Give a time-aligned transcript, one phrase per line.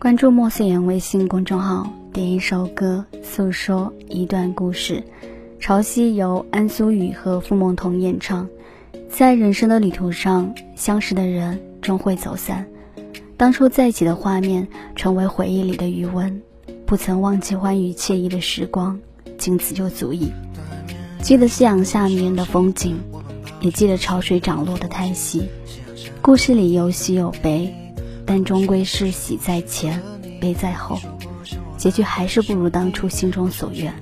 [0.00, 5.02] 关注莫思言微信公众号，点一首歌，诉说一段故事。
[5.58, 8.48] 潮汐由安苏雨和付梦彤演唱。
[9.10, 12.64] 在人生的旅途上，相识的人终会走散，
[13.36, 16.40] 当初在一起的画面成为回忆里的余温，
[16.86, 19.00] 不曾忘记欢愉惬意的时光，
[19.36, 20.30] 仅此就足矣。
[21.22, 22.96] 记得夕阳下面的风景，
[23.60, 25.48] 也记得潮水涨落的叹息。
[26.22, 27.74] 故事里有喜有悲，
[28.28, 30.02] 但终归是喜在前，
[30.38, 31.00] 悲在后，
[31.78, 33.94] 结局还是不如当初心中所愿。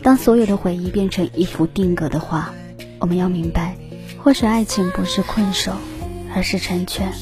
[0.00, 2.54] 当所有的回忆变成一幅定格的画，
[3.00, 3.76] 我们要明白，
[4.22, 5.72] 或许爱情不是困守，
[6.32, 7.12] 而是成全。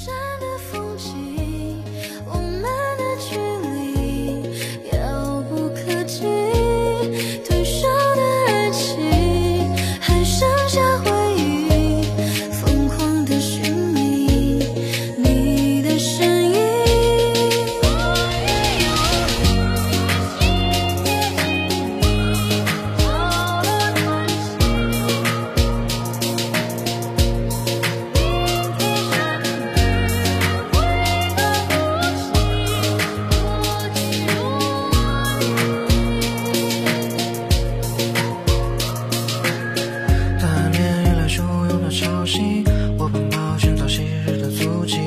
[42.99, 44.99] 我奔跑寻找昔日的足迹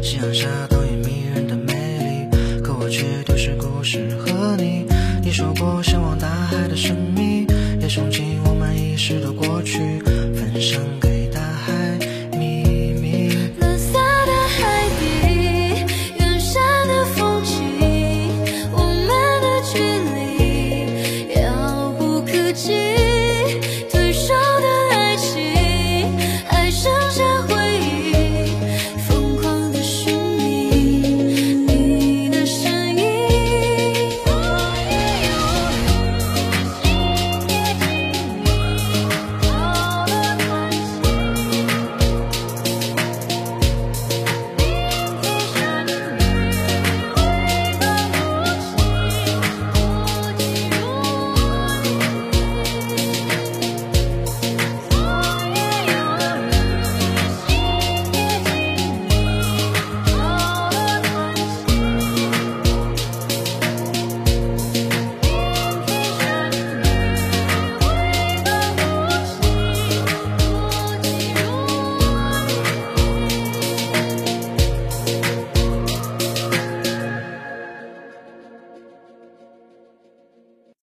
[0.00, 4.86] 夕阳下倒影迷人的美丽可我却丢失故事和你。
[5.20, 7.44] 你说过向往大海的神秘
[7.80, 9.98] 也憧憬我们遗失的过去
[10.32, 11.09] 分享给